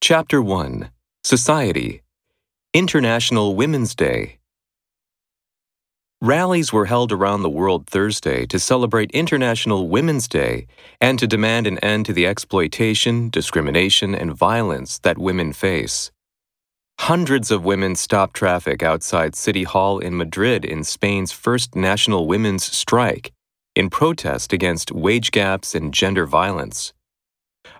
Chapter 0.00 0.40
1 0.40 0.90
Society 1.24 2.02
International 2.72 3.56
Women's 3.56 3.96
Day. 3.96 4.38
Rallies 6.22 6.72
were 6.72 6.86
held 6.86 7.10
around 7.10 7.42
the 7.42 7.50
world 7.50 7.88
Thursday 7.88 8.46
to 8.46 8.60
celebrate 8.60 9.10
International 9.10 9.88
Women's 9.88 10.28
Day 10.28 10.68
and 11.00 11.18
to 11.18 11.26
demand 11.26 11.66
an 11.66 11.78
end 11.80 12.06
to 12.06 12.12
the 12.12 12.28
exploitation, 12.28 13.28
discrimination, 13.28 14.14
and 14.14 14.32
violence 14.32 15.00
that 15.00 15.18
women 15.18 15.52
face. 15.52 16.12
Hundreds 17.00 17.50
of 17.50 17.64
women 17.64 17.96
stopped 17.96 18.34
traffic 18.34 18.84
outside 18.84 19.34
City 19.34 19.64
Hall 19.64 19.98
in 19.98 20.16
Madrid 20.16 20.64
in 20.64 20.84
Spain's 20.84 21.32
first 21.32 21.74
national 21.74 22.28
women's 22.28 22.64
strike 22.64 23.32
in 23.74 23.90
protest 23.90 24.52
against 24.52 24.92
wage 24.92 25.32
gaps 25.32 25.74
and 25.74 25.92
gender 25.92 26.24
violence. 26.24 26.94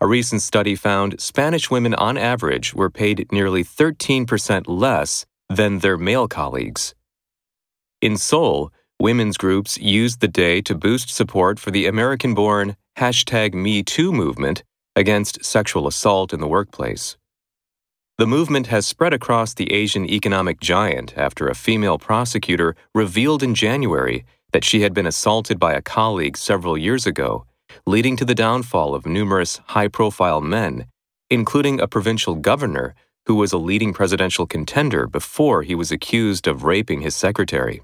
A 0.00 0.06
recent 0.06 0.42
study 0.42 0.74
found 0.74 1.20
Spanish 1.20 1.70
women 1.70 1.94
on 1.94 2.18
average 2.18 2.74
were 2.74 2.90
paid 2.90 3.32
nearly 3.32 3.64
13% 3.64 4.64
less 4.66 5.24
than 5.48 5.78
their 5.78 5.96
male 5.96 6.28
colleagues. 6.28 6.94
In 8.02 8.18
Seoul, 8.18 8.70
women's 9.00 9.38
groups 9.38 9.78
used 9.78 10.20
the 10.20 10.28
day 10.28 10.60
to 10.62 10.74
boost 10.74 11.08
support 11.08 11.58
for 11.58 11.70
the 11.70 11.86
American 11.86 12.34
born 12.34 12.76
hashtag 12.98 13.54
MeToo 13.54 14.12
movement 14.12 14.62
against 14.94 15.44
sexual 15.44 15.86
assault 15.86 16.34
in 16.34 16.40
the 16.40 16.48
workplace. 16.48 17.16
The 18.18 18.26
movement 18.26 18.66
has 18.66 18.86
spread 18.86 19.14
across 19.14 19.54
the 19.54 19.72
Asian 19.72 20.08
economic 20.08 20.60
giant 20.60 21.14
after 21.16 21.48
a 21.48 21.54
female 21.54 21.98
prosecutor 21.98 22.76
revealed 22.94 23.42
in 23.42 23.54
January 23.54 24.24
that 24.52 24.64
she 24.64 24.82
had 24.82 24.92
been 24.92 25.06
assaulted 25.06 25.58
by 25.58 25.72
a 25.72 25.82
colleague 25.82 26.36
several 26.36 26.76
years 26.76 27.06
ago, 27.06 27.45
leading 27.84 28.16
to 28.16 28.24
the 28.24 28.34
downfall 28.34 28.94
of 28.94 29.06
numerous 29.06 29.60
high 29.66 29.88
profile 29.88 30.40
men, 30.40 30.86
including 31.30 31.80
a 31.80 31.88
provincial 31.88 32.34
governor 32.34 32.94
who 33.26 33.34
was 33.34 33.52
a 33.52 33.58
leading 33.58 33.92
presidential 33.92 34.46
contender 34.46 35.06
before 35.06 35.62
he 35.62 35.74
was 35.74 35.90
accused 35.90 36.46
of 36.46 36.64
raping 36.64 37.00
his 37.00 37.14
secretary. 37.14 37.82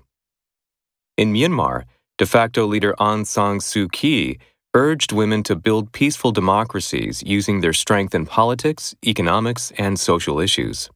In 1.16 1.32
Myanmar, 1.32 1.84
de 2.18 2.26
facto 2.26 2.64
leader 2.66 2.94
Aung 2.98 3.26
San 3.26 3.58
Suu 3.58 3.90
Kyi 3.90 4.38
urged 4.74 5.12
women 5.12 5.42
to 5.42 5.56
build 5.56 5.92
peaceful 5.92 6.32
democracies 6.32 7.22
using 7.27 7.60
their 7.60 7.72
strength 7.72 8.14
in 8.14 8.24
politics, 8.24 8.94
economics, 9.04 9.72
and 9.77 9.98
social 10.00 10.40
issues. 10.40 10.88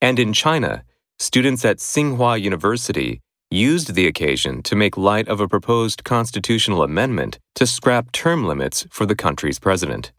And 0.00 0.18
in 0.18 0.32
China, 0.32 0.82
students 1.18 1.64
at 1.64 1.78
Tsinghua 1.78 2.40
University 2.40 3.20
used 3.50 3.94
the 3.94 4.06
occasion 4.06 4.62
to 4.62 4.74
make 4.74 4.96
light 4.96 5.28
of 5.28 5.40
a 5.40 5.48
proposed 5.48 6.04
constitutional 6.04 6.82
amendment 6.82 7.38
to 7.54 7.66
scrap 7.66 8.12
term 8.12 8.44
limits 8.44 8.86
for 8.90 9.06
the 9.06 9.14
country's 9.14 9.58
president. 9.58 10.12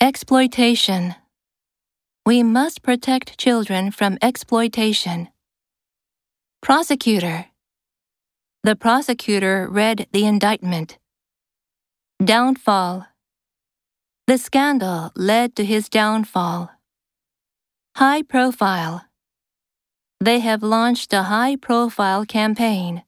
Exploitation. 0.00 1.14
We 2.26 2.42
must 2.42 2.82
protect 2.82 3.38
children 3.38 3.90
from 3.90 4.18
exploitation. 4.20 5.28
Prosecutor. 6.60 7.46
The 8.62 8.76
prosecutor 8.76 9.66
read 9.70 10.08
the 10.12 10.26
indictment. 10.26 10.98
Downfall. 12.22 13.06
The 14.26 14.36
scandal 14.36 15.10
led 15.16 15.56
to 15.56 15.64
his 15.64 15.88
downfall. 15.88 16.70
High 17.96 18.22
profile. 18.22 19.07
They 20.20 20.40
have 20.40 20.64
launched 20.64 21.12
a 21.12 21.22
high 21.22 21.54
profile 21.54 22.26
campaign. 22.26 23.04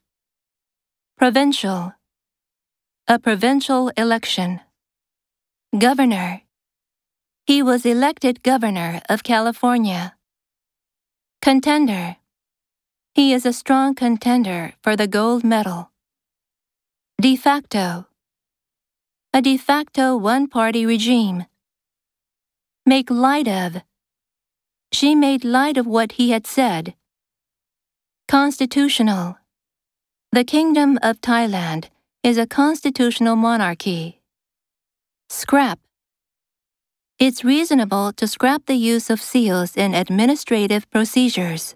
Provincial. 1.19 1.93
A 3.09 3.19
provincial 3.19 3.89
election. 3.97 4.61
Governor. 5.77 6.43
He 7.47 7.65
was 7.65 7.85
elected 7.85 8.45
governor 8.45 9.03
of 9.09 9.25
California. 9.25 10.15
Contender. 11.43 12.15
He 13.13 13.33
is 13.33 13.45
a 13.45 13.53
strong 13.53 13.97
contender 13.97 14.75
for 14.81 14.95
the 14.95 15.09
gold 15.09 15.43
medal. 15.43 15.91
De 17.21 17.35
facto. 17.35 18.07
A 19.35 19.43
de 19.43 19.57
facto 19.57 20.17
one 20.17 20.47
party 20.47 20.87
regime. 20.87 21.47
Make 22.87 23.11
light 23.11 23.49
of. 23.49 23.83
She 24.93 25.17
made 25.17 25.45
light 25.45 25.77
of 25.77 25.89
what 25.89 26.13
he 26.13 26.31
had 26.31 26.47
said. 26.47 26.95
Constitutional. 28.31 29.39
The 30.31 30.45
Kingdom 30.45 31.01
of 31.03 31.21
Thailand 31.21 31.89
is 32.23 32.39
a 32.39 32.47
constitutional 32.47 33.35
monarchy. 33.35 34.21
Scrap. 35.29 35.81
It's 37.19 37.43
reasonable 37.43 38.13
to 38.13 38.29
scrap 38.29 38.67
the 38.67 38.77
use 38.77 39.11
of 39.11 39.21
seals 39.21 39.77
in 39.77 39.95
administrative 39.95 40.89
procedures. 40.93 41.75